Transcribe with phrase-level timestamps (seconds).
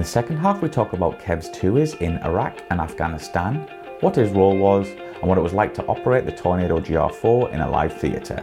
[0.00, 3.68] In the second half, we talk about Kev's tours in Iraq and Afghanistan,
[4.00, 7.60] what his role was, and what it was like to operate the Tornado GR4 in
[7.60, 8.42] a live theatre.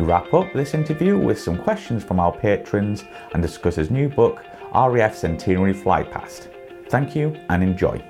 [0.00, 4.08] We wrap up this interview with some questions from our patrons and discuss his new
[4.08, 6.48] book, RAF Centenary Flypast.
[6.88, 8.02] Thank you and enjoy.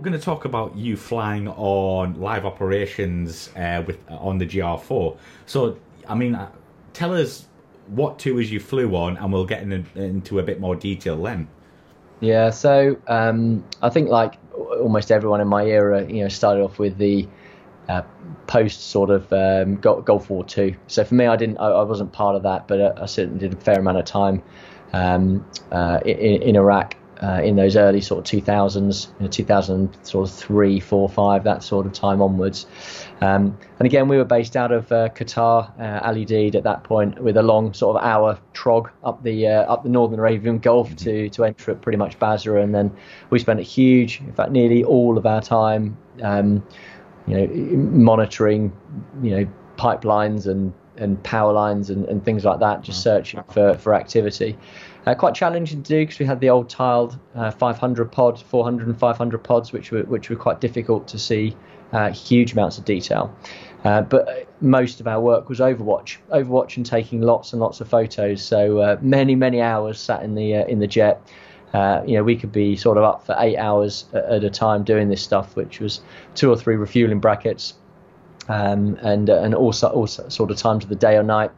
[0.00, 5.18] We're going to talk about you flying on live operations uh, with on the GR4.
[5.44, 5.76] So,
[6.08, 6.50] I mean, uh,
[6.94, 7.46] tell us
[7.88, 11.48] what tours you flew on, and we'll get in, into a bit more detail then.
[12.20, 16.78] Yeah, so um, I think like almost everyone in my era, you know, started off
[16.78, 17.28] with the
[17.90, 18.00] uh,
[18.46, 20.74] post sort of um, Gulf War Two.
[20.86, 23.52] So for me, I didn't, I, I wasn't part of that, but I certainly did
[23.52, 24.42] a fair amount of time
[24.94, 29.96] um, uh, in, in, Iraq uh, in those early sort of 2000s, you know, 2000
[30.02, 32.66] sort of three, four, five, that sort of time onwards.
[33.20, 36.84] Um, and again, we were based out of uh, Qatar, uh, Al Udeid at that
[36.84, 40.58] point, with a long sort of hour trog up the uh, up the Northern Arabian
[40.58, 40.96] Gulf mm-hmm.
[40.96, 42.90] to to enter at pretty much Basra, and then
[43.28, 46.66] we spent a huge, in fact, nearly all of our time, um,
[47.26, 48.72] you know, monitoring,
[49.22, 53.74] you know, pipelines and and power lines and, and things like that, just searching for,
[53.78, 54.56] for activity.
[55.06, 58.86] Uh, quite challenging to do because we had the old TIALD uh, 500 pod, 400
[58.86, 61.56] and 500 pods, which were which were quite difficult to see
[61.92, 63.34] uh, huge amounts of detail.
[63.84, 67.88] Uh, but most of our work was Overwatch, Overwatch, and taking lots and lots of
[67.88, 68.42] photos.
[68.42, 71.22] So uh, many many hours sat in the uh, in the jet.
[71.74, 75.08] you know, we could be sort of up for eight hours at a time doing
[75.08, 76.02] this stuff, which was
[76.34, 77.72] two or three refueling brackets,
[78.48, 81.52] um, and and also also sort of times of the day or night.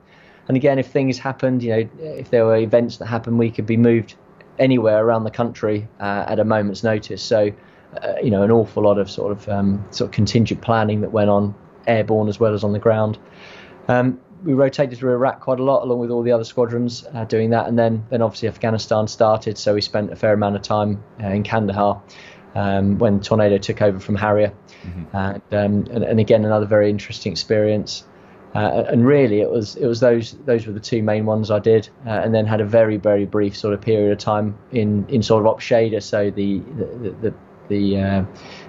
[0.48, 3.66] And again, if things happened, you know, if there were events that happened, we could
[3.66, 4.14] be moved
[4.58, 7.22] anywhere around the country uh, at a moment's notice.
[7.22, 7.52] So,
[8.02, 11.12] uh, you know, an awful lot of sort of um, sort of contingent planning that
[11.12, 11.54] went on
[11.86, 13.18] airborne as well as on the ground.
[13.88, 17.24] Um, we rotated through Iraq quite a lot, along with all the other squadrons uh,
[17.24, 19.56] doing that, and then then obviously Afghanistan started.
[19.56, 22.02] So we spent a fair amount of time uh, in Kandahar
[22.54, 24.52] um, when Tornado took over from Harrier,
[24.82, 25.16] mm-hmm.
[25.16, 28.04] and, um, and, and again another very interesting experience.
[28.54, 31.58] Uh, and really, it was it was those those were the two main ones I
[31.58, 35.06] did, uh, and then had a very very brief sort of period of time in
[35.08, 37.34] in sort of Op Shader, so the the the,
[37.68, 38.24] the uh,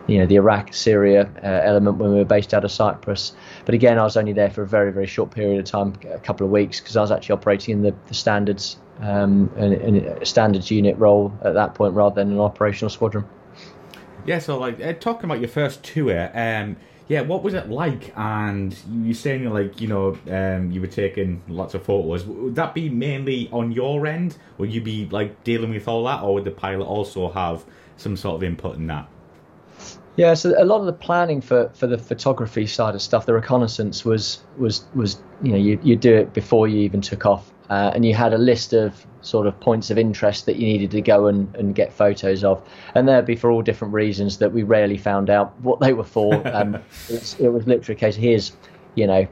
[0.07, 3.33] you know the Iraq Syria uh, element when we were based out of Cyprus.
[3.65, 6.19] But again, I was only there for a very very short period of time, a
[6.19, 10.25] couple of weeks, because I was actually operating in the, the standards um, and, a
[10.25, 13.25] standards unit role at that point rather than an operational squadron.
[14.25, 16.31] Yeah, so like uh, talking about your first tour.
[16.33, 16.77] Um,
[17.07, 18.13] yeah, what was it like?
[18.15, 22.25] And you saying like you know um, you were taking lots of photos.
[22.25, 24.37] Would that be mainly on your end?
[24.57, 27.63] Would you be like dealing with all that, or would the pilot also have
[27.97, 29.07] some sort of input in that?
[30.15, 33.33] Yeah, so a lot of the planning for, for the photography side of stuff, the
[33.33, 37.51] reconnaissance was was was you know you you do it before you even took off,
[37.69, 40.91] uh, and you had a list of sort of points of interest that you needed
[40.91, 44.51] to go and, and get photos of, and there'd be for all different reasons that
[44.51, 46.33] we rarely found out what they were for.
[46.53, 46.75] Um,
[47.09, 48.51] it, it was literally a case here's
[48.93, 49.27] you know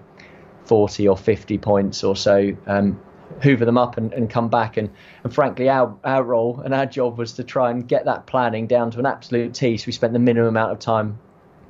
[0.65, 2.55] forty or fifty points or so.
[2.65, 2.99] Um,
[3.41, 4.77] hoover them up and, and come back.
[4.77, 4.89] And,
[5.23, 8.67] and frankly, our, our role and our job was to try and get that planning
[8.67, 9.77] down to an absolute T.
[9.77, 11.17] So we spent the minimum amount of time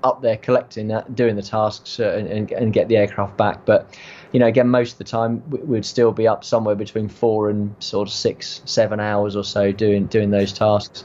[0.03, 3.65] up there collecting that, doing the tasks, uh, and, and, get the aircraft back.
[3.65, 3.95] But
[4.31, 7.75] you know, again, most of the time we'd still be up somewhere between four and
[7.79, 11.03] sort of six, seven hours or so doing doing those tasks.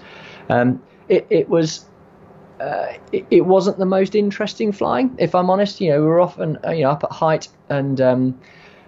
[0.49, 1.85] Um, it, it was.
[2.59, 5.79] Uh, it, it, wasn't the most interesting flying, if I'm honest.
[5.79, 8.41] You know, we were often uh, you know up at height, and um,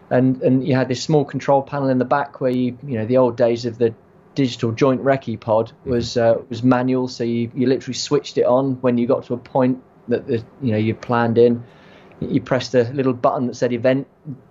[0.08, 3.04] and and you had this small control panel in the back where you you know
[3.04, 3.94] the old days of the
[4.34, 5.90] digital joint recce pod mm-hmm.
[5.90, 9.34] was uh, was manual, so you, you literally switched it on when you got to
[9.34, 11.62] a point that the you know you planned in.
[12.20, 14.06] You pressed a little button that said event,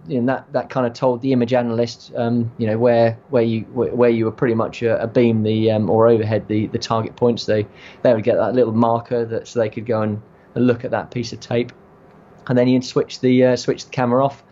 [0.08, 3.62] and that, that kind of told the image analyst, um, you know, where where you
[3.74, 7.18] where you were pretty much a, a beam the um, or overhead the, the target
[7.18, 7.46] points.
[7.46, 7.68] They
[8.04, 10.22] they would get that little marker that so they could go and,
[10.56, 11.72] look at that piece of tape,
[12.48, 14.44] and then you'd switch the uh, switch the camera off,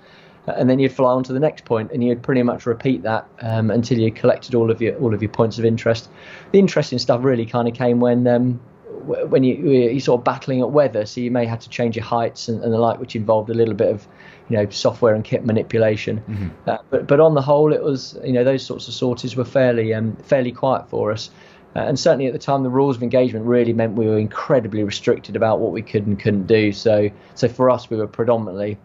[0.45, 3.27] and then you'd fly on to the next point, and you'd pretty much repeat that
[3.41, 6.09] um, until you collected all of your all of your points of interest.
[6.51, 8.59] The interesting stuff really kind of came when um,
[9.05, 12.05] when you you're sort of battling at weather, so you may have to change your
[12.05, 14.07] heights and, and the like, which involved a little bit of
[14.49, 16.23] you know software and kit manipulation.
[16.27, 16.69] Mm-hmm.
[16.69, 19.45] Uh, but but on the whole, it was you know those sorts of sorties were
[19.45, 21.29] fairly um, fairly quiet for us.
[21.75, 24.81] Uh, and certainly at the time, the rules of engagement really meant we were incredibly
[24.81, 26.71] restricted about what we could and couldn't do.
[26.71, 28.77] So, so for us, we were predominantly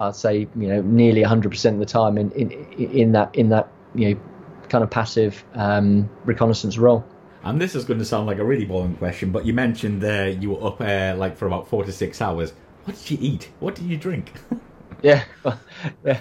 [0.00, 3.68] I'd say you know nearly 100% of the time in in, in that in that
[3.94, 4.20] you know
[4.68, 7.04] kind of passive um, reconnaissance role.
[7.46, 10.28] And this is going to sound like a really boring question, but you mentioned there
[10.28, 12.52] you were up uh, like for about four to six hours.
[12.84, 13.50] What did you eat?
[13.60, 14.32] What did you drink?
[15.02, 15.22] yeah,
[16.04, 16.20] yeah,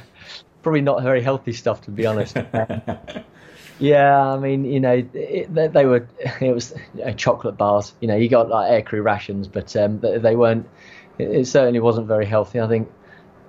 [0.61, 2.37] probably not very healthy stuff to be honest.
[3.79, 6.07] yeah, I mean, you know, it, they, they, were
[6.41, 7.93] it was you know, chocolate bars.
[8.01, 10.69] You know, you got like aircrew rations, but um, they weren't.
[11.17, 12.59] It, it certainly wasn't very healthy.
[12.59, 12.87] I think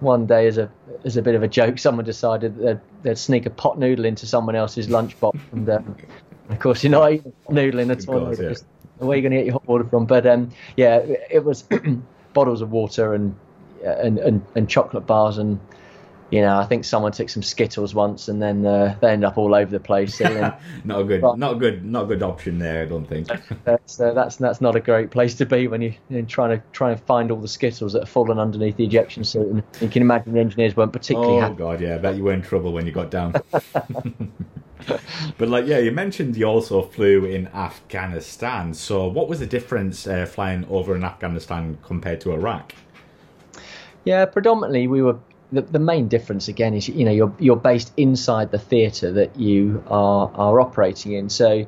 [0.00, 0.70] one day as a
[1.04, 4.24] as a bit of a joke, someone decided they'd, they'd sneak a pot noodle into
[4.24, 5.96] someone else's lunchbox, and um,
[6.48, 8.38] of course you're not eating noodle in a toilet.
[8.40, 8.54] Yeah.
[8.98, 10.06] Where are you going to get your hot water from?
[10.06, 10.98] But um, yeah,
[11.30, 11.64] it was
[12.32, 13.36] bottles of water and,
[13.84, 15.60] and and and chocolate bars and
[16.30, 19.38] you know, I think someone took some Skittles once, and then uh, they end up
[19.38, 20.20] all over the place.
[20.20, 22.82] not a good, not a good, not a good option there.
[22.82, 23.28] I don't think.
[23.64, 26.62] that's uh, that's that's not a great place to be when you, are trying to
[26.72, 29.42] try and find all the Skittles that have fallen underneath the ejection seat.
[29.42, 31.36] And you can imagine the engineers weren't particularly.
[31.36, 31.54] Oh happy.
[31.54, 33.34] god, yeah, I bet you were in trouble when you got down.
[35.38, 38.74] but like, yeah, you mentioned you also flew in Afghanistan.
[38.74, 42.74] So, what was the difference uh, flying over in Afghanistan compared to Iraq?
[44.04, 45.18] Yeah, predominantly we were
[45.52, 49.36] the, the main difference again is you know you're you're based inside the theatre that
[49.38, 51.28] you are are operating in.
[51.28, 51.66] So,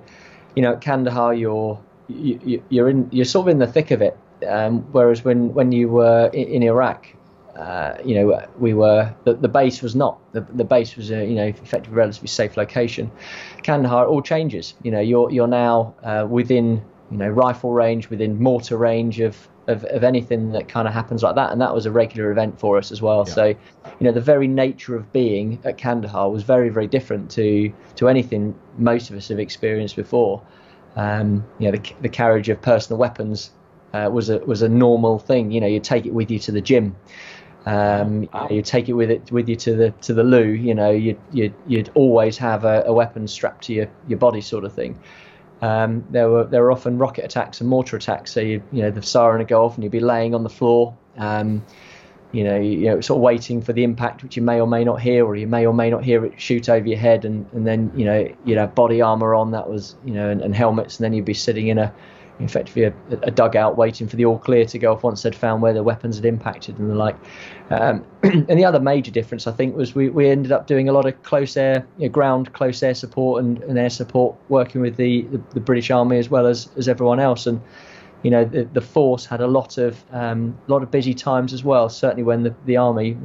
[0.55, 4.03] you know, at Kandahar you're you, you're in you're sort of in the thick of
[4.03, 4.17] it.
[4.47, 7.07] Um, whereas when when you were in, in Iraq,
[7.59, 11.27] uh, you know, we were the, the base was not the, the base was a
[11.27, 13.11] you know effectively relatively safe location.
[13.63, 14.75] Kandahar all changes.
[14.83, 19.49] You know, you're you're now uh, within you know rifle range, within mortar range of
[19.67, 21.51] of, of anything that kind of happens like that.
[21.51, 23.25] And that was a regular event for us as well.
[23.27, 23.35] Yeah.
[23.35, 23.57] So, you
[24.01, 28.55] know, the very nature of being at Kandahar was very, very different to to anything
[28.79, 30.43] most of us have experienced before.
[30.95, 33.51] Um, you know, the, the carriage of personal weapons
[33.93, 35.51] uh, was a was a normal thing.
[35.51, 36.97] You know, you take it with you to the gym.
[37.69, 38.49] Um, wow.
[38.51, 40.49] you take it with it with you to the to the loo.
[40.49, 44.41] You know, you'd you'd, you'd always have a, a weapon strapped to your, your body,
[44.41, 44.99] sort of thing.
[45.61, 48.33] Um, there were there were often rocket attacks and mortar attacks.
[48.33, 50.49] So you you know the siren would go off and you'd be laying on the
[50.49, 50.97] floor.
[51.19, 51.63] Um,
[52.33, 54.85] you know, you know, sort of waiting for the impact, which you may or may
[54.85, 57.47] not hear, or you may or may not hear it shoot over your head, and,
[57.53, 60.55] and then you know you'd have body armor on that was you know and, and
[60.55, 61.93] helmets, and then you'd be sitting in a
[62.41, 62.93] effectively a,
[63.23, 65.83] a, dugout waiting for the all clear to go off once they'd found where the
[65.83, 67.17] weapons had impacted and the like.
[67.71, 70.93] Um, and the other major difference, I think, was we, we ended up doing a
[70.93, 74.81] lot of close air, you know, ground close air support and, and air support, working
[74.81, 77.47] with the, the, the, British Army as well as, as everyone else.
[77.47, 77.61] And
[78.23, 81.63] you know, the, the force had a lot of um, lot of busy times as
[81.63, 81.89] well.
[81.89, 83.17] Certainly when the, the army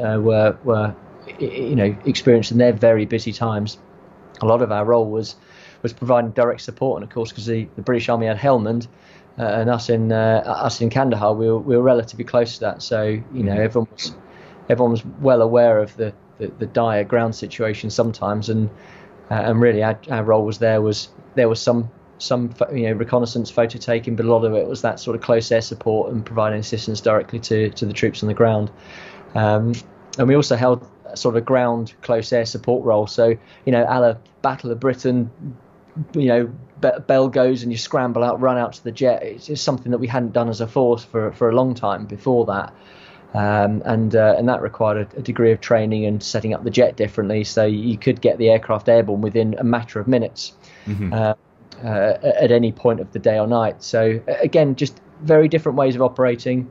[0.00, 0.94] uh, were were
[1.38, 3.78] you know experiencing their very busy times,
[4.40, 5.36] a lot of our role was
[5.82, 7.00] was providing direct support.
[7.00, 8.88] And of course, because the, the British Army had Helmand
[9.38, 12.60] uh, and us in uh, us in Kandahar, we were, we were relatively close to
[12.60, 12.82] that.
[12.82, 13.60] So you know, mm-hmm.
[13.60, 14.14] everyone was
[14.68, 18.68] everyone was well aware of the, the, the dire ground situation sometimes, and
[19.30, 22.92] uh, and really our, our role was there was there was some some you know
[22.92, 26.12] reconnaissance photo taking, but a lot of it was that sort of close air support
[26.12, 28.70] and providing assistance directly to to the troops on the ground.
[29.34, 29.72] Um,
[30.18, 33.06] and we also held sort of a ground close air support role.
[33.06, 35.30] So you know, a la Battle of Britain,
[36.14, 39.22] you know bell goes and you scramble out, run out to the jet.
[39.22, 42.46] It's something that we hadn't done as a force for for a long time before
[42.46, 42.72] that,
[43.34, 46.70] um, and uh, and that required a, a, degree of training and setting up the
[46.70, 50.52] jet differently, so you could get the aircraft airborne within a matter of minutes,
[50.86, 51.12] mm-hmm.
[51.12, 51.34] uh,
[51.84, 53.82] uh, at any point of the day or night.
[53.82, 56.70] So again, just very different ways of operating,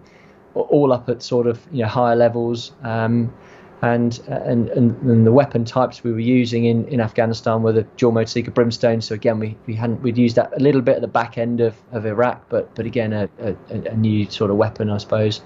[0.54, 2.72] all up at sort of you know higher levels.
[2.84, 3.34] Um,
[3.82, 7.84] and, and and and the weapon types we were using in, in Afghanistan were the
[7.96, 9.02] dual mode seeker brimstone.
[9.02, 11.62] So again, we, we hadn't we'd used that a little bit at the back end
[11.62, 15.42] of, of Iraq, but but again a, a, a new sort of weapon, I suppose.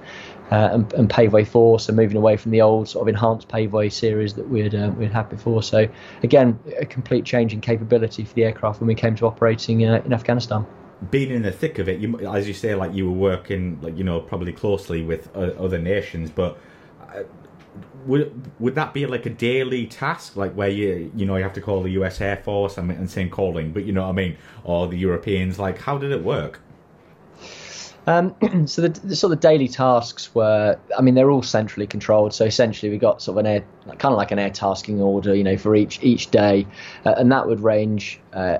[0.49, 3.89] Uh, and, and Paveway 4, so moving away from the old sort of enhanced Paveway
[3.89, 5.63] series that we'd uh, we'd had before.
[5.63, 5.87] So
[6.23, 10.01] again, a complete change in capability for the aircraft when we came to operating uh,
[10.05, 10.65] in Afghanistan
[11.09, 13.97] being in the thick of it, you, as you say, like you were working, like
[13.97, 16.29] you know, probably closely with uh, other nations.
[16.29, 16.59] But
[17.01, 17.23] uh,
[18.05, 21.53] would would that be like a daily task, like where you you know you have
[21.53, 22.21] to call the U.S.
[22.21, 25.59] Air Force and, saying calling, but you know what I mean, or the Europeans?
[25.59, 26.61] Like, how did it work?
[28.07, 28.35] Um,
[28.67, 32.33] so the, the, sort of daily tasks were, I mean, they're all centrally controlled.
[32.33, 33.65] So essentially, we got sort of an air,
[33.99, 36.65] kind of like an air tasking order, you know, for each each day,
[37.05, 38.57] uh, and that would range uh,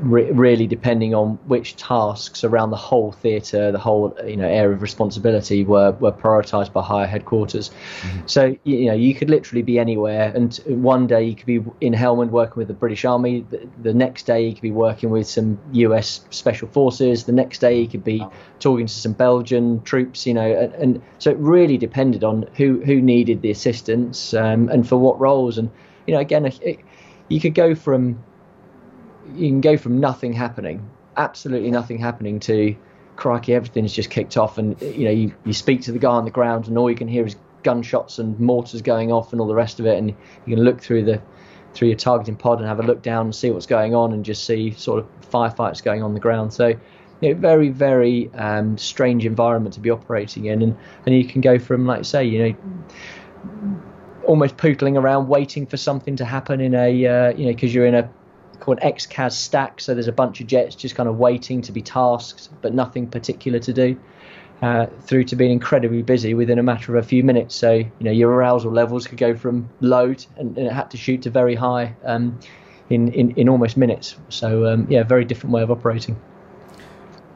[0.00, 4.74] re- really depending on which tasks around the whole theatre, the whole you know area
[4.74, 7.70] of responsibility were were prioritised by higher headquarters.
[7.70, 8.26] Mm-hmm.
[8.26, 11.92] So you know you could literally be anywhere, and one day you could be in
[11.92, 13.44] Helmand working with the British Army.
[13.50, 16.20] The, the next day you could be working with some U.S.
[16.30, 17.24] Special Forces.
[17.24, 18.24] The next day you could be
[18.60, 20.26] talking to some Belgian troops.
[20.26, 24.68] You know, and, and so it really depended on who who needed the assistance um,
[24.68, 25.58] and for what roles.
[25.58, 25.70] And
[26.06, 26.78] you know, again, it,
[27.28, 28.22] you could go from
[29.34, 32.76] you can go from nothing happening, absolutely nothing happening, to
[33.16, 36.24] crikey, everything's just kicked off, and you know you, you speak to the guy on
[36.24, 39.48] the ground, and all you can hear is gunshots and mortars going off and all
[39.48, 40.08] the rest of it, and
[40.46, 41.20] you can look through the
[41.74, 44.24] through your targeting pod and have a look down and see what's going on and
[44.24, 46.52] just see sort of firefights going on the ground.
[46.52, 46.68] So,
[47.20, 51.40] you know, very very um, strange environment to be operating in, and and you can
[51.40, 53.80] go from like say you know
[54.26, 57.86] almost pootling around waiting for something to happen in a uh, you know because you're
[57.86, 58.08] in a
[58.60, 61.82] called XCAS stack, so there's a bunch of jets just kind of waiting to be
[61.82, 63.98] tasked, but nothing particular to do.
[64.60, 67.54] Uh, through to being incredibly busy within a matter of a few minutes.
[67.54, 70.90] So you know your arousal levels could go from low to, and, and, it had
[70.90, 72.40] to shoot to very high um,
[72.90, 74.16] in, in, in almost minutes.
[74.30, 76.20] So um, yeah, very different way of operating.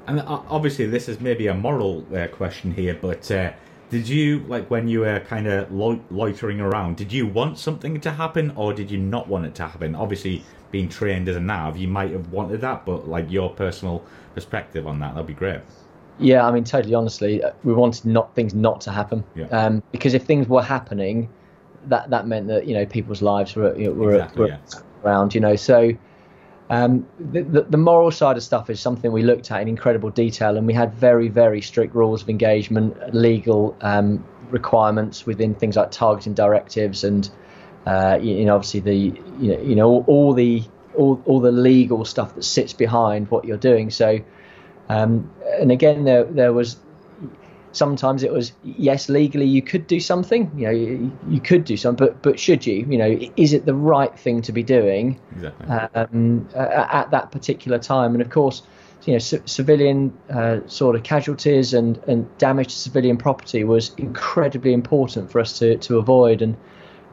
[0.08, 3.52] And uh, obviously, this is maybe a moral uh, question here, but uh,
[3.92, 6.96] did you like when you were kind of loitering around?
[6.96, 9.94] Did you want something to happen, or did you not want it to happen?
[9.94, 14.02] Obviously, being trained as a nav, you might have wanted that, but like your personal
[14.34, 15.60] perspective on that, that'd be great.
[16.18, 19.22] Yeah, I mean, totally honestly, uh, we wanted not things not to happen.
[19.34, 19.48] Yeah.
[19.48, 21.28] Um, because if things were happening,
[21.88, 24.58] that that meant that you know people's lives were you know, were, exactly, were yeah.
[25.04, 25.34] around.
[25.34, 25.92] You know, so
[26.72, 30.08] um, the, the, the moral side of stuff is something we looked at in incredible
[30.08, 35.76] detail, and we had very very strict rules of engagement, legal um, requirements within things
[35.76, 37.28] like targeting directives, and
[37.84, 40.62] uh, you, you, know obviously the you know you know all, all the
[40.94, 43.90] all, all the legal stuff that sits behind what you're doing.
[43.90, 44.20] So
[44.88, 46.76] um, and again, there there was
[47.72, 51.76] sometimes it was yes legally you could do something you know you, you, could do
[51.76, 55.18] something but but should you you know is it the right thing to be doing
[55.32, 55.66] exactly.
[55.66, 58.62] um, at that particular time and of course
[59.04, 63.92] you know c- civilian uh, sort of casualties and and damage to civilian property was
[63.96, 66.56] incredibly important for us to to avoid and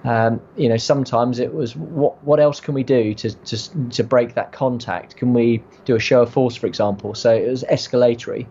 [0.05, 4.03] um, you know, sometimes it was what what else can we do to, to to
[4.03, 5.17] break that contact?
[5.17, 7.13] Can we do a show of force, for example?
[7.15, 8.47] So it was escalatory,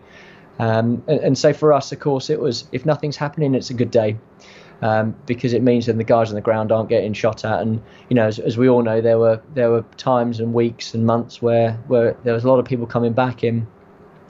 [0.59, 3.73] um, and, and, so for us, of course, it was if nothing's happening, it's a
[3.73, 4.17] good day.
[4.81, 7.81] Um, because it means that the guys on the ground aren't getting shot at, and
[8.07, 11.05] you know, as, as, we all know, there were there were times and weeks and
[11.05, 13.67] months where where there was a lot of people coming back in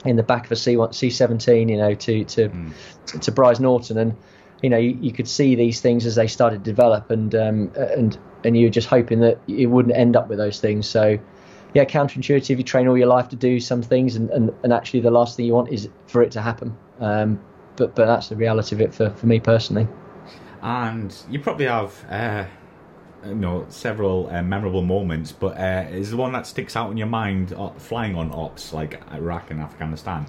[0.04, 2.72] in the back of a C C17, you know, to to mm.
[3.20, 4.16] to Brize Norton, and
[4.60, 7.70] you know you, you, could see these things as they started to develop, and um,
[7.76, 10.88] and and you were just hoping that it wouldn't end up with those things.
[10.88, 11.18] So
[11.74, 12.58] yeah, counterintuitive.
[12.58, 15.36] You train all your life to do some things, and, and, and actually the last
[15.36, 16.76] thing you want is for it to happen.
[17.00, 17.40] Um,
[17.76, 19.88] but but that's the reality of it for, for me personally.
[20.62, 22.04] And you probably have.
[22.08, 22.46] Uh,
[23.24, 26.96] you know several uh, memorable moments, but uh, is the one that sticks out in
[26.96, 30.26] your mind uh, flying on ops like Iraq and Afghanistan?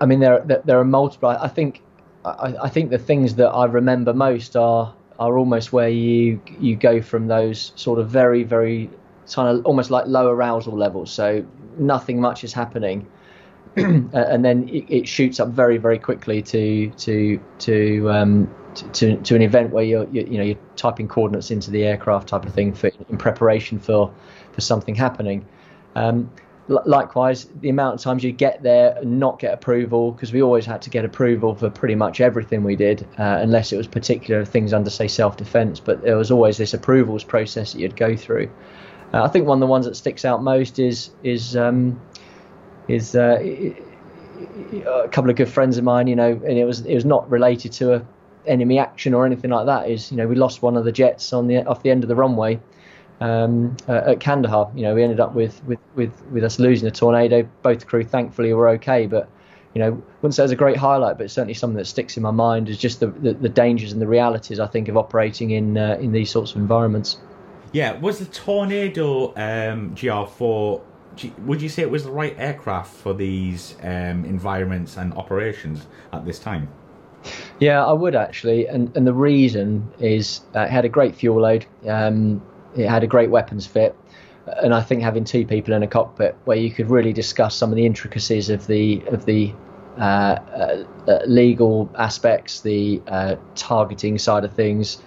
[0.00, 1.30] I mean, there there, there are multiple.
[1.30, 1.82] I think
[2.24, 6.76] I, I think the things that I remember most are are almost where you you
[6.76, 8.90] go from those sort of very very
[9.26, 11.10] kind of almost like low arousal levels.
[11.10, 11.44] So
[11.78, 13.06] nothing much is happening,
[13.76, 18.54] and then it, it, shoots up very very quickly to to to um,
[18.92, 22.28] to, to an event where you're you, you, know you're typing coordinates into the aircraft
[22.28, 24.12] type of thing for in preparation for
[24.52, 25.46] for something happening.
[25.94, 26.30] Um,
[26.68, 30.64] likewise, the amount of times you get there and not get approval, because we always
[30.64, 34.44] had to get approval for pretty much everything we did, uh, unless it was particular
[34.44, 35.80] things under, say, self defense.
[35.80, 38.50] But there was always this approvals process that you'd go through.
[39.12, 42.00] Uh, I think one of the ones that sticks out most is is um,
[42.88, 46.94] is uh, a couple of good friends of mine, you know, and it was it
[46.94, 48.06] was not related to a
[48.46, 49.90] enemy action or anything like that.
[49.90, 52.08] Is you know we lost one of the jets on the off the end of
[52.08, 52.60] the runway
[53.22, 54.70] um, uh, at Kandahar.
[54.74, 57.48] You know, we ended up with, with, with, with us losing a tornado.
[57.62, 59.28] Both crew, thankfully, were okay, but
[59.74, 62.30] you know, wouldn't say it's a great highlight, but certainly something that sticks in my
[62.30, 65.78] mind is just the, the, the dangers and the realities I think of operating in
[65.78, 67.16] uh, in these sorts of environments.
[67.72, 70.82] Yeah, was the Tornado um, GR4?
[71.38, 76.24] Would you say it was the right aircraft for these um, environments and operations at
[76.24, 76.68] this time?
[77.60, 81.40] Yeah, I would actually, and and the reason is uh, it had a great fuel
[81.40, 81.64] load.
[81.88, 82.42] Um,
[82.76, 83.96] it had a great weapons fit,
[84.62, 87.70] and I think having two people in a cockpit where you could really discuss some
[87.70, 89.52] of the intricacies of the of the
[89.98, 95.00] uh, uh, uh legal aspects, the uh, targeting side of things,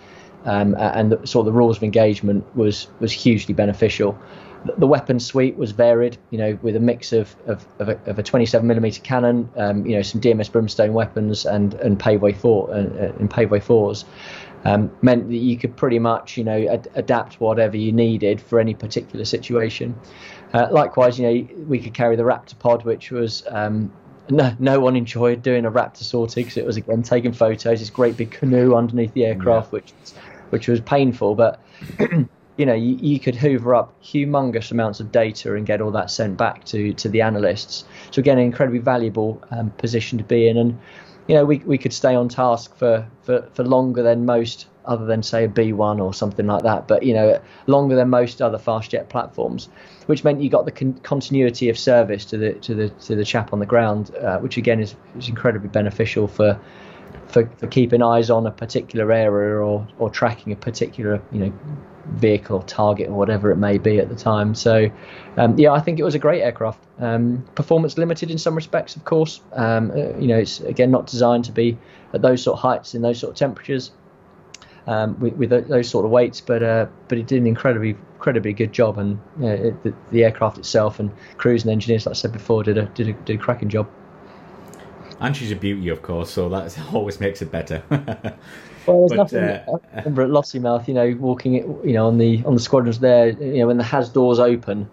[0.45, 4.17] um, and the, sort of the rules of engagement was was hugely beneficial.
[4.77, 8.17] The, weapon suite was varied, you know, with a mix of of, of a, of
[8.17, 12.73] a 27 millimeter cannon, um, you know, some DMS Brimstone weapons, and and Paveway four
[12.73, 14.05] and, uh, and Paveway fours
[14.65, 18.59] um, meant that you could pretty much, you know, ad- adapt whatever you needed for
[18.59, 19.95] any particular situation.
[20.53, 23.91] Uh, likewise, you know, we could carry the Raptor pod, which was um,
[24.29, 27.79] no, no one enjoyed doing a Raptor sortie because it was again taking photos.
[27.79, 29.71] This great big canoe underneath the aircraft, yeah.
[29.71, 29.93] which
[30.55, 31.59] which was painful, but.
[32.57, 36.09] you know, you, you, could hoover up humongous amounts of data and get all that
[36.09, 37.83] sent back to, to the analysts.
[38.11, 40.55] So again, an incredibly valuable um, position to be in.
[40.55, 40.79] And
[41.27, 45.05] you know, we, we could stay on task for, for, for longer than most, other
[45.05, 46.87] than say a B1 or something like that.
[46.87, 49.67] But you know, longer than most other fast jet platforms,
[50.05, 53.25] which meant you got the con- continuity of service to the to the to the
[53.25, 56.57] chap on the ground, uh, which again is, is incredibly beneficial for,
[57.27, 61.53] for for keeping eyes on a particular area or or tracking a particular you know
[62.07, 64.53] vehicle target or whatever it may be at the time.
[64.53, 64.89] So,
[65.37, 66.79] um, yeah, I think it was a great aircraft.
[66.99, 69.41] Um, performance limited in some respects, of course.
[69.53, 71.77] Um, uh, you know, it's again not designed to be
[72.13, 73.91] at those sort of heights in those sort of temperatures.
[74.87, 78.53] Um, with, with, those sort of weights, but uh, but it did an incredibly incredibly
[78.53, 82.13] good job, and you know, it, the, the, aircraft itself and crews and engineers, like
[82.13, 83.89] I said before, did a did a, did a cracking job.
[85.19, 87.83] And she's a beauty, of course, so that always makes it better.
[87.89, 89.43] well, there's but, nothing.
[89.43, 91.53] Uh, I remember at Lossiemouth, you know, walking,
[91.83, 94.89] you know, on the on the squadrons there, you know, when the HAS doors open,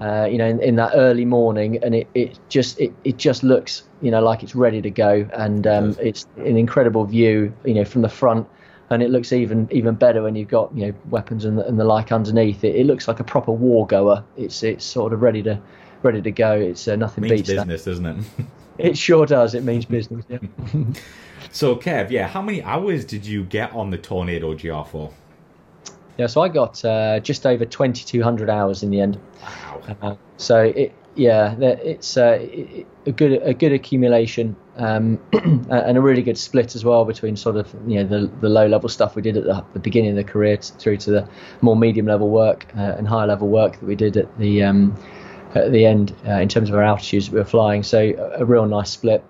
[0.00, 3.42] uh, you know, in, in, that early morning, and it, it just it, it just
[3.42, 7.74] looks, you know, like it's ready to go, and um, it's an incredible view, you
[7.74, 8.46] know, from the front,
[8.90, 11.80] and it looks even even better when you've got you know weapons and the, and
[11.80, 12.62] the like underneath.
[12.62, 14.22] It, it looks like a proper war goer.
[14.36, 15.60] It's it's sort of ready to
[16.02, 16.52] ready to go.
[16.52, 17.90] It's uh, nothing Means beats business, that.
[17.90, 18.24] doesn't it?
[18.78, 19.54] It sure does.
[19.54, 20.24] It means business.
[20.28, 20.38] Yeah.
[21.52, 25.12] so, Kev, yeah, how many hours did you get on the Tornado GR4?
[26.18, 29.20] Yeah, so I got uh, just over 2,200 hours in the end.
[29.42, 29.96] Wow.
[30.00, 36.00] Uh, so it, yeah, it's uh, it, a good a good accumulation um, and a
[36.00, 39.14] really good split as well between sort of you know the the low level stuff
[39.14, 41.28] we did at the, the beginning of the career through to the
[41.60, 44.96] more medium level work uh, and higher level work that we did at the um,
[45.54, 47.82] at the end uh, in terms of our altitudes we were flying.
[47.82, 49.24] So a, a real nice split,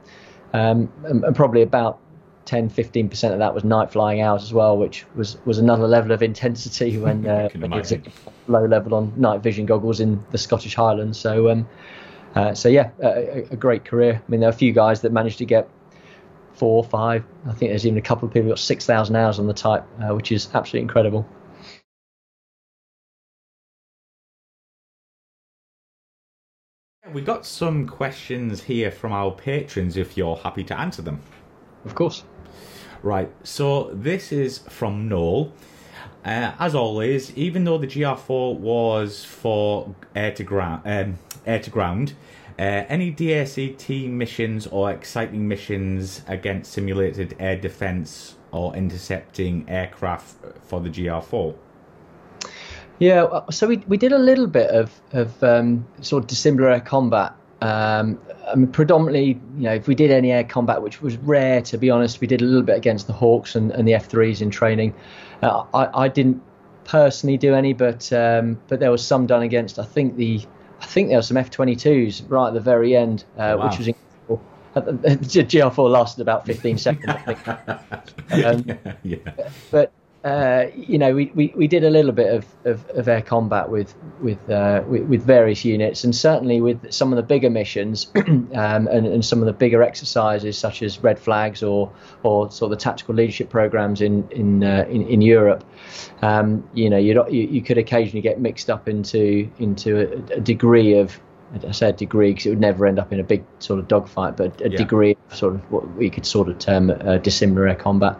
[0.52, 1.98] um, and, and, probably about
[2.44, 5.86] 10, 15 percent of that was night flying hours as well, which was was another
[5.86, 7.72] level of intensity when, uh, when
[8.48, 11.18] low level on night vision goggles in the Scottish Highlands.
[11.18, 11.68] So um,
[12.34, 14.22] uh, so yeah, a, a, great career.
[14.26, 15.68] I mean, there are a few guys that managed to get
[16.54, 17.24] four, five.
[17.46, 19.54] I think there's even a couple of people who got six thousand hours on the
[19.54, 21.26] type, uh, which is absolutely incredible.
[27.12, 31.20] We got some questions here from our patrons if you're happy to answer them.
[31.84, 32.24] Of course.
[33.02, 35.52] Right, so this is from Noel.
[36.24, 41.68] Uh, as always, even though the GR4 was for air to ground, um, air to
[41.68, 42.14] ground,
[42.58, 50.80] uh, any DSAT missions or exciting missions against simulated air defense or intercepting aircraft for
[50.80, 51.54] the GR4?
[52.98, 56.70] Yeah, uh, so we we did a little bit of of um, sort of dissimilar
[56.70, 57.34] air combat.
[57.60, 61.62] Um, I mean, predominantly, you know, if we did any air combat, which was rare
[61.62, 64.40] to be honest, we did a little bit against the Hawks and, and the F3s
[64.40, 64.94] in training.
[65.42, 66.42] Uh, I, I didn't
[66.84, 69.78] personally do any, but um, but there was some done against.
[69.78, 70.40] I think the
[70.80, 73.68] I think there were some F22s right at the very end, uh, wow.
[73.68, 74.42] which was incredible.
[74.74, 74.80] The
[75.46, 77.38] GR4 lasted about 15 seconds, I think.
[78.44, 78.64] Um,
[79.02, 79.18] yeah.
[79.70, 79.92] But
[80.24, 83.68] uh, you know, we, we, we did a little bit of, of, of air combat
[83.68, 88.06] with with, uh, with, with various units, and certainly with some of the bigger missions
[88.14, 92.70] um, and, and some of the bigger exercises, such as red flags or or sort
[92.70, 95.64] of the tactical leadership programs in in uh, in, in, Europe.
[96.22, 100.94] Um, you know, you you could occasionally get mixed up into into a, a degree
[100.94, 101.18] of
[101.66, 104.36] I said degree because it would never end up in a big sort of dogfight,
[104.36, 104.76] but a yeah.
[104.76, 108.18] degree of sort of what we could sort of term uh, dissimilar air combat.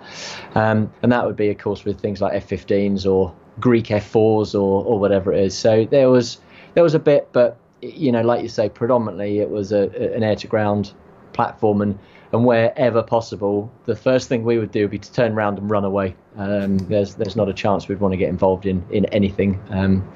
[0.55, 4.85] Um, and that would be, of course, with things like F-15s or Greek F4s or,
[4.85, 5.57] or whatever it is.
[5.57, 6.39] So there was
[6.75, 10.23] there was a bit, but you know, like you say, predominantly it was a, an
[10.23, 10.93] air-to-ground
[11.33, 11.99] platform, and
[12.33, 15.71] and wherever possible, the first thing we would do would be to turn around and
[15.71, 16.15] run away.
[16.37, 19.61] Um, there's there's not a chance we'd want to get involved in in anything.
[19.71, 20.11] Um,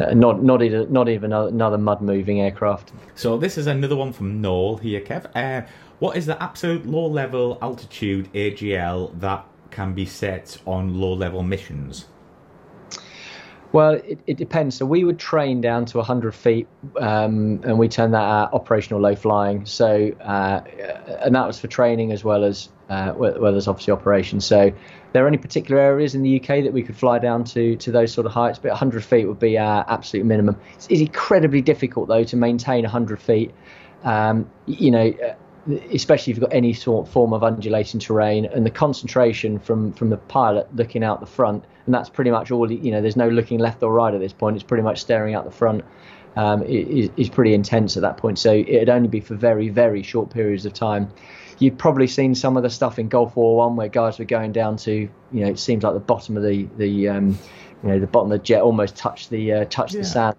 [0.00, 2.92] uh, not not even not even another mud moving aircraft.
[3.14, 5.30] So this is another one from Noel here, Kev.
[5.34, 5.66] Uh,
[5.98, 11.42] what is the absolute low level altitude AGL that can be set on low level
[11.42, 12.06] missions?
[13.74, 14.76] Well, it, it depends.
[14.76, 16.68] So we would train down to 100 feet,
[17.00, 19.66] um, and we turn that at operational low flying.
[19.66, 20.60] So, uh,
[21.20, 24.44] and that was for training as well as uh, well, as obviously operations.
[24.44, 24.72] So,
[25.14, 27.92] there are any particular areas in the UK that we could fly down to to
[27.92, 30.60] those sort of heights, but 100 feet would be our absolute minimum.
[30.74, 33.52] It's, it's incredibly difficult though to maintain 100 feet.
[34.02, 35.14] Um, you know,
[35.92, 39.92] especially if you've got any sort of form of undulating terrain and the concentration from
[39.92, 41.64] from the pilot looking out the front.
[41.86, 44.32] And that's pretty much all you know there's no looking left or right at this
[44.32, 44.56] point.
[44.56, 45.84] It's pretty much staring out the front
[46.34, 48.40] um, is, is pretty intense at that point.
[48.40, 51.08] So it'd only be for very very short periods of time
[51.58, 54.52] you've probably seen some of the stuff in Gulf War One where guys were going
[54.52, 57.38] down to you know it seems like the bottom of the the um,
[57.82, 60.00] you know the bottom of the jet almost touched the uh, touched yeah.
[60.00, 60.36] the sand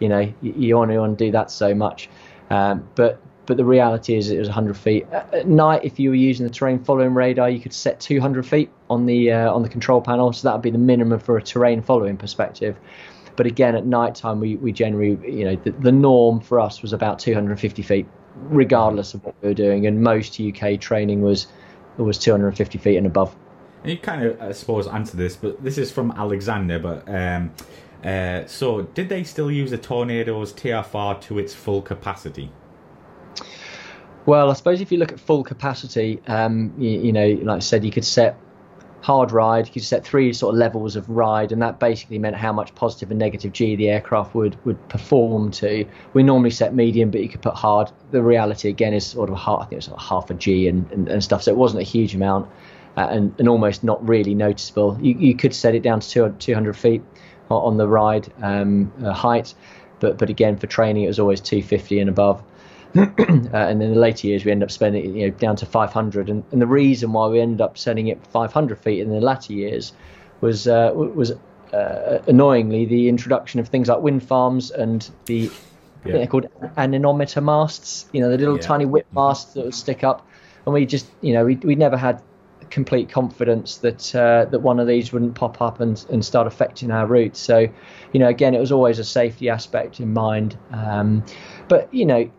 [0.00, 2.08] you know you, you only want to do that so much
[2.50, 5.06] um, but but the reality is it was 100 feet.
[5.10, 8.70] At night, if you were using the terrain following radar, you could set 200 feet
[8.90, 11.42] on the uh, on the control panel, so that would be the minimum for a
[11.42, 12.76] terrain following perspective.
[13.36, 16.82] But again, at night time, we, we generally, you know, the, the norm for us
[16.82, 21.46] was about 250 feet, regardless of what we were doing, and most UK training was
[21.96, 23.34] was 250 feet and above.
[23.82, 26.78] And you kind of, I suppose, answer this, but this is from Alexander.
[26.78, 27.52] But um,
[28.04, 32.50] uh, so, did they still use the Tornado's TFR to its full capacity?
[34.26, 37.60] Well, I suppose if you look at full capacity, um, you, you, know, like I
[37.60, 38.38] said, you could set
[39.00, 42.52] hard ride, you set three sort of levels of ride, and that basically meant how
[42.52, 45.84] much positive and negative G the aircraft would would perform to.
[46.12, 47.90] We normally set medium, but you could put hard.
[48.10, 50.34] The reality again is sort of half, I think it was sort of half a
[50.34, 52.48] G and, and, and stuff, so it wasn't a huge amount.
[52.96, 54.98] Uh, and, and almost not really noticeable.
[55.00, 57.00] You, you could set it down to 200 feet
[57.48, 59.54] on the ride um, uh, height,
[60.00, 62.42] but but again for training it was always 250 and above.
[62.96, 63.02] uh,
[63.52, 66.42] and in the later years we end up spending you know down to 500 and,
[66.52, 69.92] and the reason why we ended up setting it 500 feet in the latter years
[70.40, 71.32] was uh, was
[71.72, 75.50] uh, annoyingly the introduction of things like wind farms and the
[76.04, 76.12] yeah.
[76.12, 76.46] they're called
[76.78, 78.62] anemometer masts you know the little yeah.
[78.62, 80.26] tiny whip masts that would stick up
[80.64, 82.22] and we just you know we we never had
[82.70, 86.90] complete confidence that uh, that one of these wouldn't pop up and, and start affecting
[86.90, 87.36] our route.
[87.36, 87.66] So,
[88.12, 90.56] you know, again, it was always a safety aspect in mind.
[90.72, 91.24] Um,
[91.68, 92.30] but you know,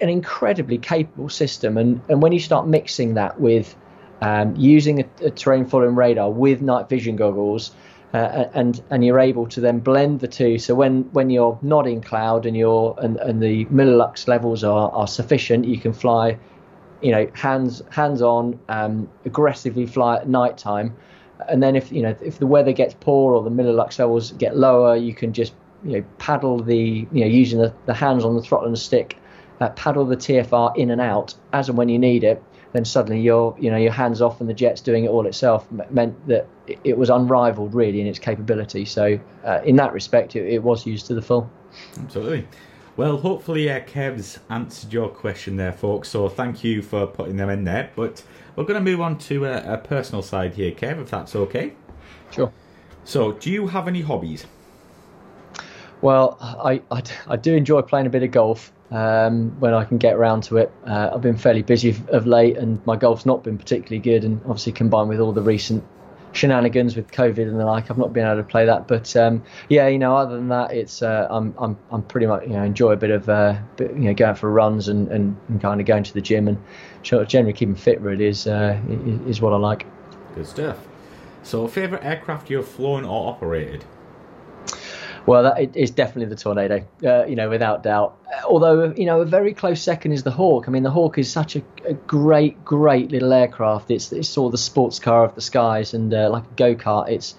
[0.00, 3.74] an incredibly capable system, and and when you start mixing that with
[4.20, 7.72] um, using a, a, terrain following radar with night vision goggles.
[8.14, 10.58] Uh, and and you're able to then blend the two.
[10.58, 14.90] So when, when you're not in cloud and you're and, and the millilux levels are,
[14.92, 16.38] are sufficient, you can fly
[17.00, 20.96] you know, hands hands on, um, aggressively fly at night time,
[21.48, 24.56] and then if you know if the weather gets poor or the millilux levels get
[24.56, 28.34] lower, you can just you know paddle the you know using the, the hands on
[28.34, 29.16] the throttle and stick,
[29.60, 32.42] uh, paddle the TFR in and out as and when you need it.
[32.72, 35.66] Then suddenly you're you know your hands off and the jet's doing it all itself
[35.90, 36.46] meant that
[36.84, 38.84] it was unrivaled really in its capability.
[38.84, 41.50] So uh, in that respect, it, it was used to the full.
[41.98, 42.46] Absolutely.
[42.98, 46.08] Well, hopefully, uh, Kev's answered your question there, folks.
[46.08, 47.90] So thank you for putting them in there.
[47.94, 48.24] But
[48.56, 51.74] we're going to move on to a, a personal side here, Kev, if that's okay.
[52.32, 52.52] Sure.
[53.04, 54.46] So, do you have any hobbies?
[56.00, 59.98] Well, I, I, I do enjoy playing a bit of golf um, when I can
[59.98, 60.72] get around to it.
[60.86, 64.24] Uh, I've been fairly busy of late, and my golf's not been particularly good.
[64.24, 65.84] And obviously, combined with all the recent
[66.32, 67.90] shenanigans with COVID and the like.
[67.90, 70.72] I've not been able to play that, but um, yeah, you know, other than that,
[70.72, 73.92] it's uh, I'm I'm I'm pretty much you know enjoy a bit of uh, bit,
[73.92, 76.58] you know going for runs and, and, and, kind of going to the gym and
[77.02, 78.00] generally keeping fit.
[78.00, 78.80] Really is uh,
[79.26, 79.86] is what I like.
[80.34, 80.78] Good stuff.
[81.42, 83.84] So, favorite aircraft you've flown or operated?
[85.28, 88.16] Well, it is definitely the Tornado, uh, you know, without doubt.
[88.46, 90.66] Although, you know, a very close second is the Hawk.
[90.66, 93.90] I mean, the Hawk is such a, a great, great little aircraft.
[93.90, 96.74] It's, it's sort of the sports car of the skies and uh, like a go
[96.74, 97.10] kart.
[97.10, 97.34] It's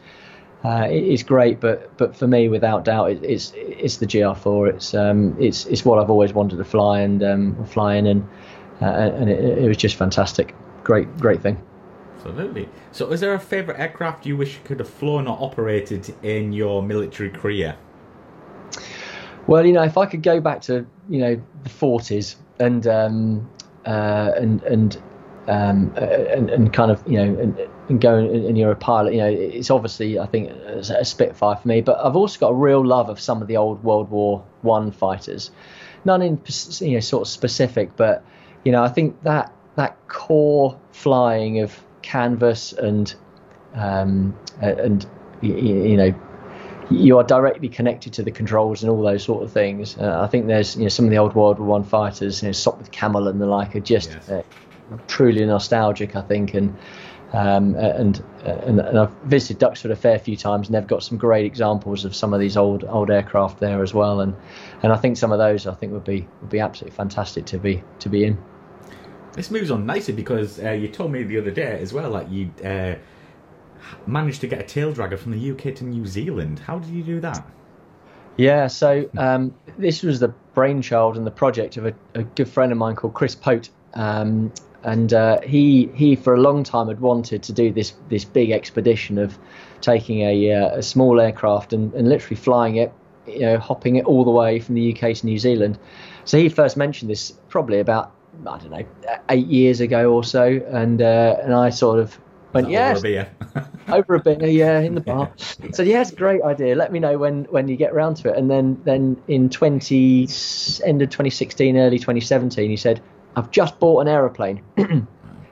[0.63, 4.69] uh, it is great, but but for me, without doubt, it, it's it's the GR4.
[4.69, 8.27] It's um it's it's what I've always wanted to fly and um flying and
[8.81, 10.53] uh, and it was just fantastic.
[10.83, 11.57] Great, great thing.
[12.19, 12.67] Absolutely.
[12.91, 16.51] So, is there a favourite aircraft you wish you could have flown or operated in
[16.51, 17.77] your military career?
[19.47, 23.49] Well, you know, if I could go back to you know the 40s and um,
[23.85, 25.01] uh, and and,
[25.47, 28.75] um, uh, and and kind of you know and, and go and, and, you're a
[28.75, 31.79] pilot, you know, it's obviously I think a Spitfire for me.
[31.79, 34.91] But I've also got a real love of some of the old World War One
[34.91, 35.51] fighters,
[36.03, 36.41] none in
[36.81, 38.25] you know sort of specific, but
[38.65, 43.13] you know I think that that core flying of canvas and
[43.73, 45.05] um, and
[45.41, 46.15] you, you, know
[46.89, 49.97] you are directly connected to the controls and all those sort of things.
[49.97, 52.47] Uh, I think there's you know some of the old World War One fighters, you
[52.47, 54.29] know, Sopwith Camel and the like, are just yes.
[54.29, 54.43] uh,
[55.07, 56.15] truly nostalgic.
[56.15, 56.75] I think and.
[57.31, 61.15] Um, and, and, and I've visited Duxford a fair few times, and they've got some
[61.15, 64.21] great examples of some of these old old aircraft there as well.
[64.21, 64.35] And
[64.81, 67.59] and I think some of those I think would be would be absolutely fantastic to
[67.59, 68.43] be to be in.
[69.39, 72.29] This moves on nicely because uh, you told me the other day as well that
[72.29, 72.95] you uh,
[74.05, 76.59] managed to get a tail dragger from the UK to New Zealand.
[76.59, 77.47] How did you do that?
[78.35, 82.73] Yeah, so um, this was the brainchild and the project of a, a good friend
[82.73, 83.69] of mine called Chris Pote.
[83.93, 84.51] Um,
[84.83, 88.51] and uh, he he for a long time had wanted to do this this big
[88.51, 89.39] expedition of
[89.79, 92.91] taking a, uh, a small aircraft and, and literally flying it,
[93.25, 95.79] you know, hopping it all the way from the UK to New Zealand.
[96.25, 98.85] So he first mentioned this probably about I don't know,
[99.29, 102.17] eight years ago or so, and uh, and I sort of
[102.53, 103.29] went, yeah, over a beer,
[103.89, 105.31] over a beer, yeah, in the bar.
[105.37, 105.71] yeah.
[105.71, 106.75] So yeah, it's a great idea.
[106.75, 108.37] Let me know when when you get around to it.
[108.37, 110.27] And then then in 20
[110.85, 113.01] end of 2016, early 2017, he said,
[113.35, 114.63] I've just bought an aeroplane.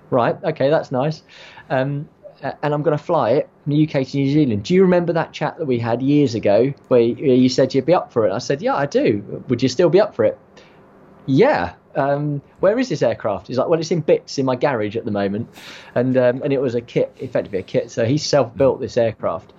[0.09, 1.23] right, okay, that's nice.
[1.69, 2.09] Um,
[2.41, 4.63] and I'm going to fly it from the UK to New Zealand.
[4.63, 7.93] Do you remember that chat that we had years ago where you said you'd be
[7.93, 8.31] up for it?
[8.31, 9.43] I said, yeah, I do.
[9.47, 10.37] Would you still be up for it?
[11.25, 11.73] Yeah.
[11.97, 13.47] Um, where is this aircraft?
[13.47, 15.49] He's like, well, it's in bits in my garage at the moment,
[15.95, 17.91] and um, and it was a kit, effectively a kit.
[17.91, 19.51] So he self-built this aircraft,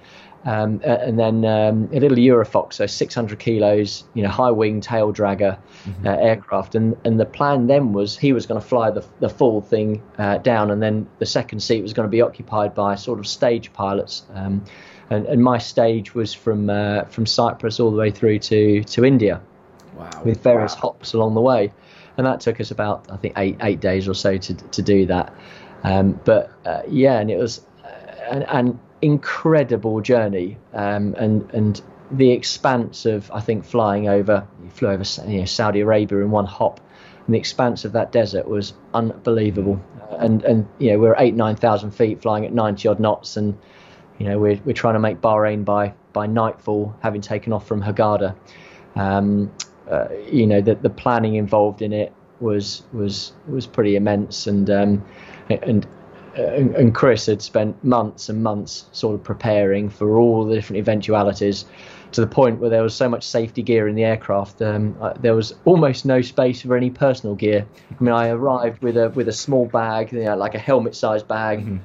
[0.44, 5.12] um, and then um, a little Eurofox, so 600 kilos, you know, high wing tail
[5.12, 6.07] dragger mm-hmm.
[6.07, 6.74] uh, aircraft.
[6.74, 10.03] And, and the plan then was he was going to fly the, the full thing
[10.16, 13.27] uh, down, and then the second seat was going to be occupied by sort of
[13.27, 14.24] stage pilots.
[14.33, 14.64] Um,
[15.11, 19.05] and, and, my stage was from uh, from Cyprus all the way through to, to
[19.05, 19.40] India,
[19.96, 20.22] wow.
[20.24, 20.81] with various wow.
[20.81, 21.72] hops along the way.
[22.18, 25.07] And that took us about, I think, eight eight days or so to, to do
[25.07, 25.33] that.
[25.85, 31.81] Um, but uh, yeah, and it was, an, and, and incredible journey, um, and and
[32.11, 36.31] the expanse of I think flying over, you flew over you know, Saudi Arabia in
[36.31, 36.81] one hop,
[37.26, 39.81] and the expanse of that desert was unbelievable.
[40.00, 43.37] Uh, and and you know we're eight nine thousand feet flying at ninety odd knots,
[43.37, 43.57] and
[44.18, 47.83] you know we're we're trying to make Bahrain by by nightfall, having taken off from
[47.83, 48.35] Hurghada.
[48.96, 49.52] Um,
[49.90, 54.70] uh, you know the the planning involved in it was was was pretty immense, and
[54.70, 55.05] um,
[55.48, 55.87] and
[56.35, 60.79] and, and Chris had spent months and months sort of preparing for all the different
[60.79, 61.64] eventualities
[62.12, 65.12] to the point where there was so much safety gear in the aircraft, um, uh,
[65.20, 67.66] there was almost no space for any personal gear.
[67.90, 71.29] I mean, I arrived with a with a small bag, you know, like a helmet-sized
[71.29, 71.61] bag.
[71.61, 71.77] Mm-hmm.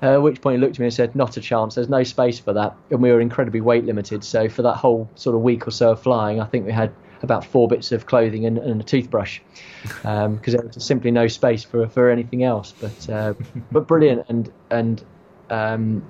[0.00, 1.74] Uh, at which point he looked at me and said, "Not a chance.
[1.74, 4.24] There's no space for that." And we were incredibly weight limited.
[4.24, 6.92] So for that whole sort of week or so of flying, I think we had
[7.22, 9.40] about four bits of clothing and, and a toothbrush
[9.82, 12.74] because um, there was simply no space for for anything else.
[12.80, 13.34] But uh,
[13.72, 15.04] but brilliant and and
[15.50, 16.08] um,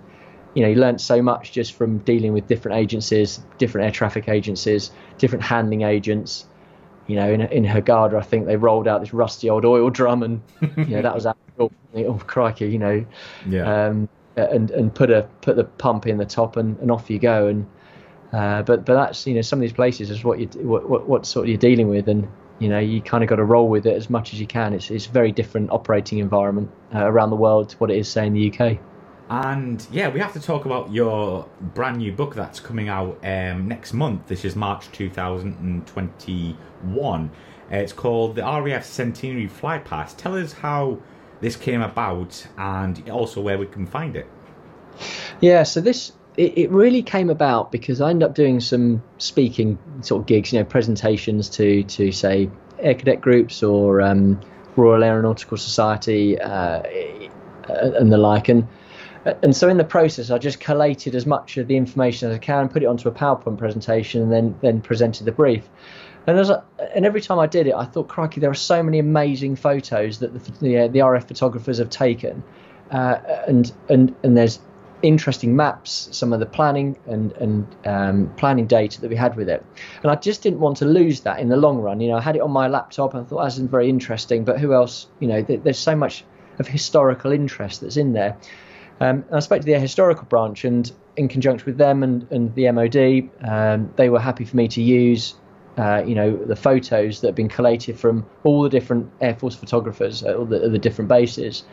[0.54, 4.28] you know you learned so much just from dealing with different agencies, different air traffic
[4.28, 6.46] agencies, different handling agents.
[7.06, 10.22] You know, in in Hurghada, I think they rolled out this rusty old oil drum,
[10.22, 10.42] and
[10.76, 11.26] you know that was
[11.58, 13.04] oh, oh crikey, you know,
[13.48, 13.86] yeah.
[13.86, 17.18] Um, and and put a put the pump in the top, and, and off you
[17.18, 17.66] go, and
[18.32, 21.08] uh, but but that's you know some of these places is what you what, what,
[21.08, 23.68] what sort of you're dealing with, and you know you kind of got to roll
[23.68, 24.74] with it as much as you can.
[24.74, 28.08] It's it's a very different operating environment uh, around the world to what it is
[28.08, 28.78] say in the UK.
[29.30, 33.68] And yeah, we have to talk about your brand new book that's coming out um,
[33.68, 34.26] next month.
[34.26, 37.30] This is March 2021.
[37.70, 40.16] Uh, it's called the RAF Centenary Flypast.
[40.16, 40.98] Tell us how
[41.40, 44.26] this came about and also where we can find it.
[45.40, 49.76] Yeah, so this it, it really came about because I ended up doing some speaking
[50.02, 52.48] sort of gigs, you know, presentations to to say
[52.78, 54.40] air cadet groups or um,
[54.76, 56.82] Royal Aeronautical Society uh,
[57.68, 58.66] and the like, and
[59.42, 62.38] and so in the process, I just collated as much of the information as I
[62.38, 65.68] can, put it onto a PowerPoint presentation, and then then presented the brief.
[66.28, 66.62] And as I,
[66.94, 70.20] and every time I did it, I thought, crikey, there are so many amazing photos
[70.20, 72.44] that the the, the RF photographers have taken,
[72.92, 74.60] uh, and and and there's
[75.02, 79.48] interesting maps, some of the planning and and um, planning data that we had with
[79.48, 79.64] it,
[80.02, 82.00] and I just didn't want to lose that in the long run.
[82.00, 84.58] You know, I had it on my laptop and I thought that's very interesting, but
[84.58, 85.06] who else?
[85.20, 86.24] You know, th- there's so much
[86.58, 88.36] of historical interest that's in there.
[89.00, 92.70] Um, I spoke to the historical branch, and in conjunction with them and, and the
[92.72, 95.34] MOD, um, they were happy for me to use
[95.78, 99.54] uh, you know, the photos that have been collated from all the different Air Force
[99.54, 101.64] photographers at all the, the different bases,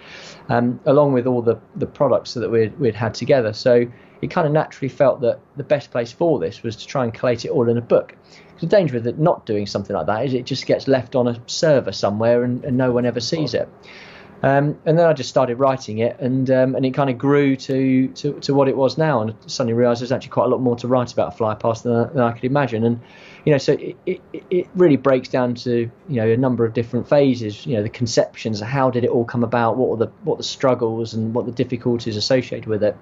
[0.49, 3.51] um, along with all the, the products that we'd, we'd had together.
[3.51, 3.85] So
[4.21, 7.13] it kind of naturally felt that the best place for this was to try and
[7.13, 8.15] collate it all in a book.
[8.59, 11.27] The danger with it not doing something like that is it just gets left on
[11.27, 13.67] a server somewhere and, and no one ever sees it.
[14.45, 17.55] Um, and then I just started writing it, and um, and it kind of grew
[17.55, 19.23] to, to, to what it was now.
[19.23, 22.13] And suddenly realised there's actually quite a lot more to write about fly past than,
[22.13, 22.83] than I could imagine.
[22.83, 22.99] And
[23.43, 26.75] you know, so it, it, it really breaks down to you know a number of
[26.75, 27.65] different phases.
[27.65, 29.77] You know, the conceptions, how did it all come about?
[29.77, 32.95] What were the what the struggles and what the difficulties associated with it?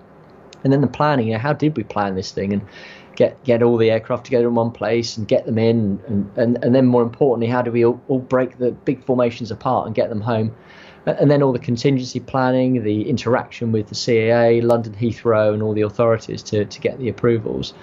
[0.63, 1.27] And then the planning.
[1.27, 2.61] You know, how did we plan this thing and
[3.17, 6.63] get get all the aircraft together in one place and get them in and and,
[6.63, 9.93] and then more importantly, how do we all, all break the big formations apart and
[9.93, 10.55] get them home?
[11.05, 15.73] And then all the contingency planning, the interaction with the CAA, London Heathrow, and all
[15.73, 17.73] the authorities to, to get the approvals.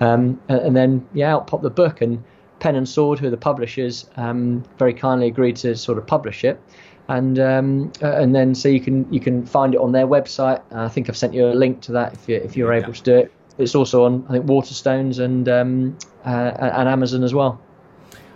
[0.00, 2.22] Um, and, then, yeah, out popped the book, and
[2.60, 6.44] Pen and Sword, who are the publishers, um, very kindly agreed to sort of publish
[6.44, 6.60] it.
[7.08, 10.62] And um, and then so you can you can find it on their website.
[10.70, 12.94] I think I've sent you a link to that if you if you're able yeah.
[12.94, 13.32] to do it.
[13.58, 17.60] It's also on I think Waterstones and um, uh, and Amazon as well.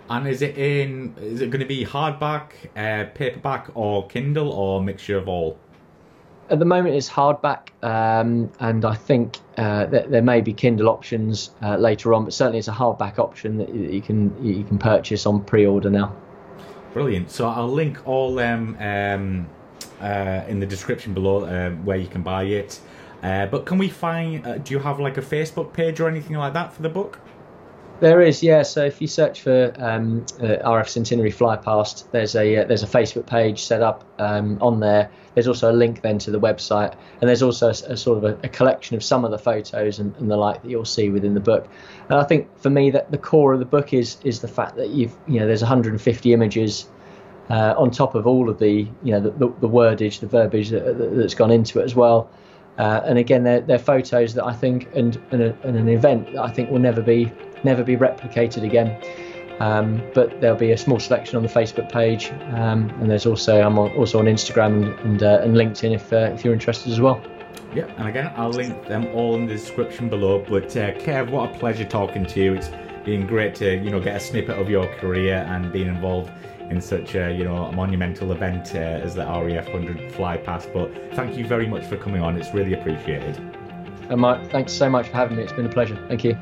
[0.09, 1.13] And is it in?
[1.19, 5.57] Is it going to be hardback, uh, paperback, or Kindle, or mixture of all?
[6.49, 10.87] At the moment, it's hardback, um, and I think uh, that there may be Kindle
[10.87, 14.77] options uh, later on, but certainly it's a hardback option that you can you can
[14.77, 16.15] purchase on pre-order now.
[16.93, 17.29] Brilliant.
[17.29, 19.47] So I'll link all them um,
[19.99, 22.79] uh, in the description below uh, where you can buy it.
[23.23, 24.45] Uh, but can we find?
[24.47, 27.19] Uh, do you have like a Facebook page or anything like that for the book?
[27.99, 28.61] There is, yeah.
[28.61, 32.87] So if you search for um, uh, RAF Centenary Flypast, there's a uh, there's a
[32.87, 35.09] Facebook page set up um, on there.
[35.33, 38.23] There's also a link then to the website, and there's also a, a sort of
[38.23, 41.09] a, a, collection of some of the photos and, and, the like that you'll see
[41.09, 41.67] within the book.
[42.09, 44.75] And I think for me that the core of the book is is the fact
[44.75, 46.87] that you've you know there's 150 images
[47.49, 50.69] uh, on top of all of the you know the, the, the wordage, the verbiage
[50.69, 50.83] that,
[51.15, 52.29] has gone into it as well.
[52.77, 56.33] Uh, and again, they're, they're photos that I think and, and, a, and, an event
[56.33, 57.31] that I think will never be
[57.63, 59.01] never be replicated again.
[59.59, 63.59] Um, but there'll be a small selection on the Facebook page, um, and there's also
[63.59, 66.91] I'm on, also on Instagram and and, uh, and LinkedIn if uh, if you're interested
[66.91, 67.19] as well.
[67.73, 70.45] Yeah, and again, I'll link them all in the description below.
[70.47, 72.53] But uh, Kev, what a pleasure talking to you.
[72.53, 72.69] It's
[73.03, 76.31] been great to you know get a snippet of your career and being involved
[76.69, 80.69] in such a you know monumental event uh, as the RAF 100 fly past.
[80.73, 82.37] But thank you very much for coming on.
[82.37, 83.37] It's really appreciated.
[84.09, 85.43] And Mike, thanks so much for having me.
[85.43, 86.01] It's been a pleasure.
[86.07, 86.37] Thank you.